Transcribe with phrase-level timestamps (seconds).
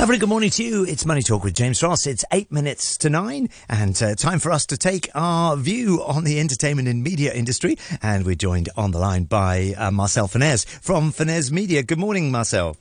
[0.00, 0.84] A very good morning to you.
[0.84, 2.06] It's Money Talk with James Ross.
[2.06, 6.22] It's eight minutes to nine and uh, time for us to take our view on
[6.22, 7.76] the entertainment and media industry.
[8.00, 11.82] And we're joined on the line by uh, Marcel Fenez from Fenez Media.
[11.82, 12.76] Good morning, Marcel.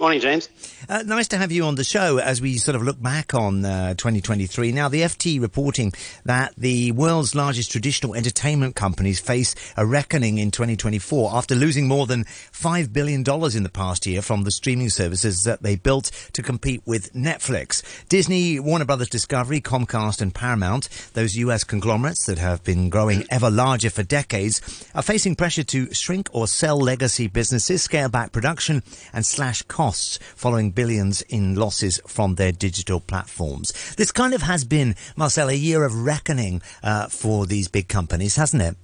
[0.00, 0.48] Morning, James.
[0.88, 3.66] Uh, nice to have you on the show as we sort of look back on
[3.66, 4.72] uh, 2023.
[4.72, 5.92] Now, the FT reporting
[6.24, 12.06] that the world's largest traditional entertainment companies face a reckoning in 2024 after losing more
[12.06, 16.42] than $5 billion in the past year from the streaming services that they built to
[16.42, 17.82] compete with Netflix.
[18.08, 23.50] Disney, Warner Brothers Discovery, Comcast, and Paramount, those US conglomerates that have been growing ever
[23.50, 24.62] larger for decades,
[24.94, 29.89] are facing pressure to shrink or sell legacy businesses, scale back production, and slash costs
[29.90, 33.72] costs following billions in losses from their digital platforms.
[33.96, 38.36] This kind of has been, Marcel, a year of reckoning uh, for these big companies,
[38.36, 38.76] hasn't it?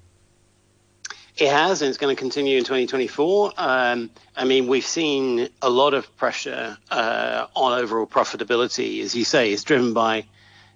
[1.36, 3.52] It has, and it's going to continue in 2024.
[3.56, 9.24] Um, I mean, we've seen a lot of pressure uh, on overall profitability, as you
[9.24, 9.52] say.
[9.52, 10.24] It's driven by,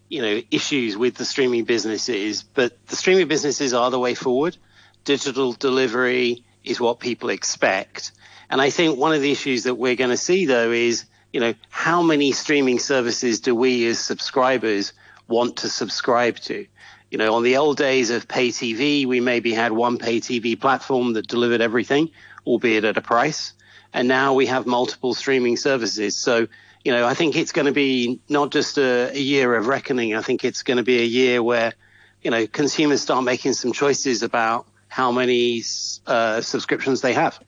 [0.09, 4.57] you know, issues with the streaming businesses, but the streaming businesses are the way forward.
[5.03, 8.13] Digital delivery is what people expect.
[8.51, 11.41] And I think one of the issues that we're going to see, though, is you
[11.41, 14.93] know how many streaming services do we as subscribers
[15.29, 16.67] want to subscribe to?
[17.11, 20.61] You know, on the old days of pay TV, we maybe had one pay TV
[20.61, 22.11] platform that delivered everything,
[22.45, 23.53] albeit at a price.
[23.93, 26.17] And now we have multiple streaming services.
[26.17, 26.47] So,
[26.85, 30.15] you know, I think it's going to be not just a, a year of reckoning.
[30.15, 31.75] I think it's going to be a year where,
[32.23, 35.63] you know, consumers start making some choices about how many
[36.07, 37.41] uh, subscriptions they have.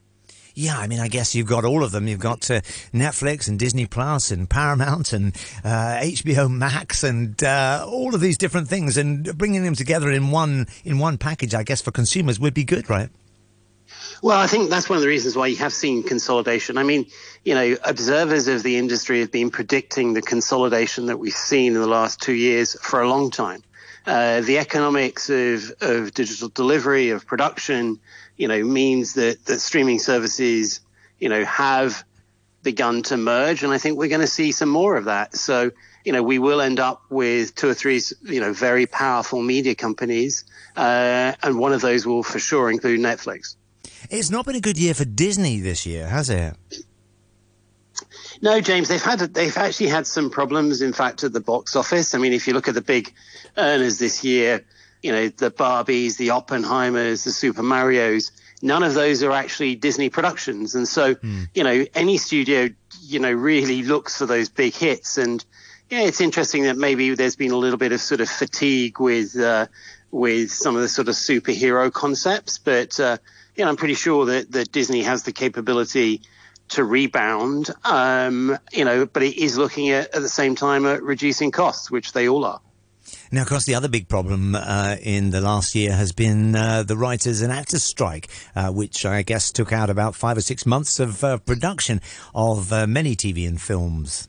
[0.54, 2.06] Yeah, I mean, I guess you've got all of them.
[2.06, 2.60] You've got uh,
[2.92, 8.36] Netflix and Disney Plus and Paramount and uh, HBO Max and uh, all of these
[8.36, 12.38] different things, and bringing them together in one in one package, I guess, for consumers
[12.38, 13.08] would be good, right?
[14.22, 16.78] Well, I think that's one of the reasons why you have seen consolidation.
[16.78, 17.06] I mean,
[17.44, 21.80] you know, observers of the industry have been predicting the consolidation that we've seen in
[21.80, 23.62] the last two years for a long time.
[24.06, 28.00] Uh, the economics of, of digital delivery, of production,
[28.36, 30.80] you know, means that, that streaming services,
[31.18, 32.04] you know, have
[32.62, 33.62] begun to merge.
[33.62, 35.36] And I think we're going to see some more of that.
[35.36, 35.70] So,
[36.04, 39.74] you know, we will end up with two or three, you know, very powerful media
[39.74, 40.44] companies.
[40.76, 43.56] Uh, and one of those will for sure include Netflix.
[44.10, 46.56] It's not been a good year for Disney this year, has it?
[48.42, 50.82] No, James, they've had they've actually had some problems.
[50.82, 52.14] In fact, at the box office.
[52.14, 53.14] I mean, if you look at the big
[53.56, 54.64] earners this year,
[55.00, 60.10] you know, the Barbies, the Oppenheimers, the Super Marios, none of those are actually Disney
[60.10, 60.74] productions.
[60.74, 61.48] And so, mm.
[61.54, 62.68] you know, any studio,
[63.02, 65.18] you know, really looks for those big hits.
[65.18, 65.44] And
[65.88, 69.38] yeah, it's interesting that maybe there's been a little bit of sort of fatigue with,
[69.38, 69.66] uh,
[70.10, 72.58] with some of the sort of superhero concepts.
[72.58, 73.18] But, uh,
[73.56, 76.22] you know, I'm pretty sure that, that Disney has the capability
[76.72, 81.02] to rebound, um, you know, but it is looking at, at the same time at
[81.02, 82.60] reducing costs, which they all are.
[83.30, 86.82] Now, of course, the other big problem uh, in the last year has been uh,
[86.82, 90.66] the writers and actors strike, uh, which I guess took out about five or six
[90.66, 92.00] months of uh, production
[92.34, 94.28] of uh, many TV and films.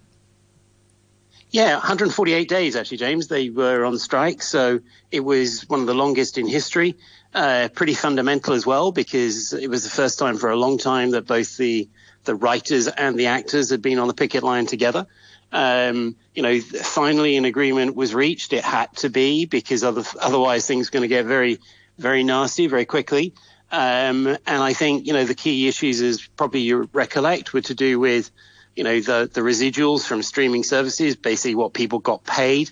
[1.53, 3.27] Yeah, 148 days actually, James.
[3.27, 4.79] They were on strike, so
[5.11, 6.95] it was one of the longest in history.
[7.31, 11.11] Uh, pretty fundamental as well because it was the first time for a long time
[11.11, 11.87] that both the
[12.23, 15.05] the writers and the actors had been on the picket line together.
[15.51, 18.51] Um, you know, finally an agreement was reached.
[18.53, 21.59] It had to be because other, otherwise things are going to get very,
[21.99, 23.35] very nasty very quickly.
[23.71, 27.75] Um, and I think, you know, the key issues is probably you recollect were to
[27.75, 28.31] do with,
[28.75, 32.71] you know, the, the residuals from streaming services, basically what people got paid.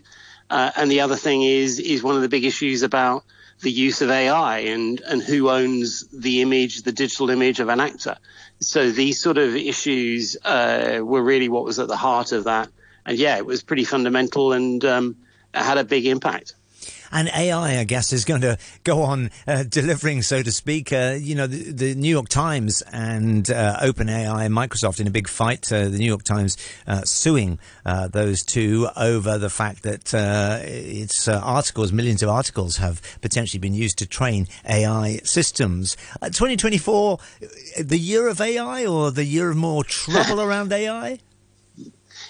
[0.50, 3.24] Uh, and the other thing is, is one of the big issues about
[3.62, 7.80] the use of AI and, and who owns the image, the digital image of an
[7.80, 8.18] actor.
[8.60, 12.70] So these sort of issues uh, were really what was at the heart of that.
[13.06, 15.18] And yeah, it was pretty fundamental and um,
[15.54, 16.56] had a big impact.
[17.12, 20.94] And AI, I guess, is going to go on uh, delivering, so to speak.
[20.94, 25.12] Uh, you know, the, the, New York Times and uh, OpenAI and Microsoft in a
[25.12, 25.72] big fight.
[25.72, 26.58] Uh, the New York Times
[26.88, 33.02] uh, suing uh, those two over the fact that its articles, millions of articles, have
[33.22, 35.98] potentially been used to train AI systems.
[36.22, 37.20] 2024,
[37.80, 41.20] the year of AI or the year of more trouble around AI?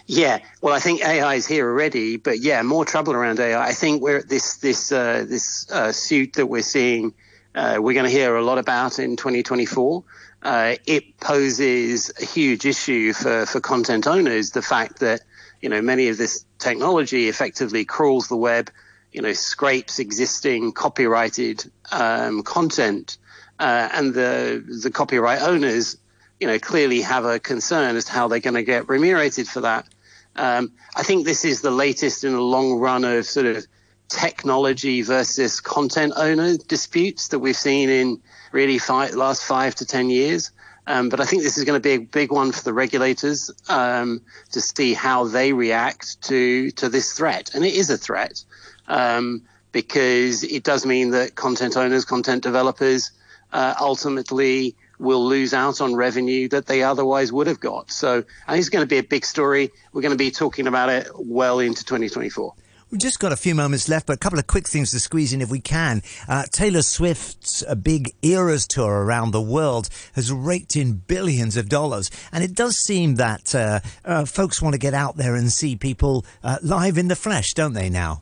[0.07, 3.61] Yeah, well, I think AI is here already, but yeah, more trouble around AI.
[3.61, 7.13] I think we're this this uh, this uh, suit that we're seeing.
[7.53, 10.03] Uh, we're going to hear a lot about in 2024.
[10.43, 14.51] Uh, it poses a huge issue for for content owners.
[14.51, 15.21] The fact that
[15.61, 18.69] you know many of this technology effectively crawls the web,
[19.11, 23.17] you know, scrapes existing copyrighted um, content,
[23.59, 25.97] uh, and the the copyright owners
[26.41, 29.61] you know, clearly have a concern as to how they're going to get remunerated for
[29.61, 29.87] that.
[30.35, 33.67] Um, I think this is the latest in a long run of sort of
[34.09, 38.19] technology versus content owner disputes that we've seen in
[38.51, 40.51] really five, last five to ten years.
[40.87, 43.51] Um, but I think this is going to be a big one for the regulators
[43.69, 44.21] um,
[44.51, 48.43] to see how they react to to this threat, and it is a threat
[48.87, 53.11] um, because it does mean that content owners, content developers,
[53.53, 57.91] uh, ultimately will lose out on revenue that they otherwise would have got.
[57.91, 59.71] So I think it's going to be a big story.
[59.91, 62.53] We're going to be talking about it well into 2024.
[62.91, 65.31] We've just got a few moments left, but a couple of quick things to squeeze
[65.31, 66.01] in if we can.
[66.27, 71.69] Uh, Taylor Swift's uh, big Eras tour around the world has raked in billions of
[71.69, 72.11] dollars.
[72.33, 75.77] And it does seem that uh, uh folks want to get out there and see
[75.77, 78.21] people uh, live in the flesh, don't they now?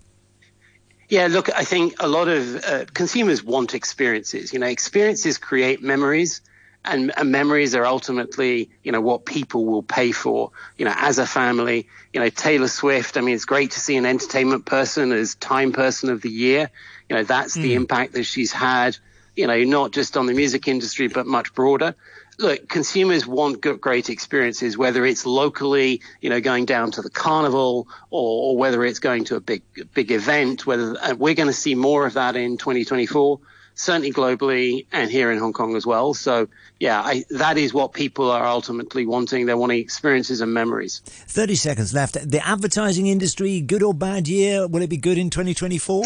[1.10, 4.54] Yeah, look, I think a lot of uh, consumers want experiences.
[4.54, 6.42] You know, experiences create memories
[6.86, 11.20] and, and, memories are ultimately, you know, what people will pay for, you know, as
[11.20, 11.88] a family.
[12.14, 15.74] You know, Taylor Swift, I mean, it's great to see an entertainment person as Time
[15.74, 16.70] Person of the Year.
[17.10, 17.62] You know, that's mm.
[17.62, 17.82] the hmm.
[17.82, 18.98] impact that she's had,
[19.36, 21.96] you know, not just on the music industry, but much broader.
[22.38, 27.90] Look, consumers want great experiences, whether it's locally, you know, going down to the carnival
[28.10, 31.54] or, or whether it's going to a big, big event, whether uh, we're going to
[31.54, 33.40] see more of that in 2024
[33.80, 36.14] certainly globally and here in Hong Kong as well.
[36.14, 36.50] So,
[36.80, 39.46] yeah, I, that is what people are ultimately wanting.
[39.46, 41.02] They're wanting experiences and memories.
[41.06, 42.30] 30 seconds left.
[42.30, 44.68] The advertising industry, good or bad year?
[44.68, 46.04] Will it be good in 2024?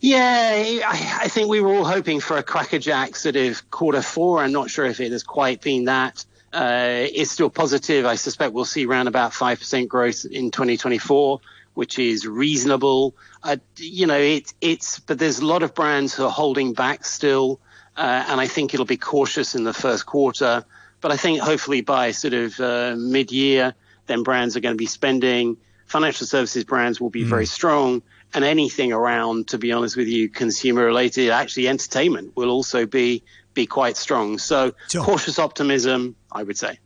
[0.00, 4.40] Yeah, I, I think we were all hoping for a crackerjack sort of quarter four.
[4.40, 6.24] I'm not sure if it has quite been that.
[6.52, 8.06] Uh, it's still positive.
[8.06, 11.40] I suspect we'll see around about 5% growth in 2024
[11.80, 13.16] which is reasonable.
[13.42, 17.06] Uh, you know, it, it's, but there's a lot of brands who are holding back
[17.06, 17.58] still.
[17.96, 20.66] Uh, and I think it'll be cautious in the first quarter.
[21.00, 23.72] But I think hopefully by sort of uh, mid year,
[24.08, 25.56] then brands are going to be spending.
[25.86, 27.28] Financial services brands will be mm.
[27.28, 28.02] very strong.
[28.34, 33.22] And anything around, to be honest with you, consumer related, actually entertainment will also be
[33.54, 34.36] be quite strong.
[34.36, 35.02] So sure.
[35.02, 36.78] cautious optimism, I would say.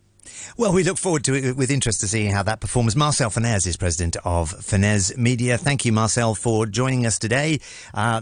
[0.56, 2.96] Well, we look forward to it with interest to see how that performs.
[2.96, 5.58] Marcel Fenez is president of Fenez Media.
[5.58, 7.60] Thank you, Marcel, for joining us today.
[7.92, 8.20] Uh,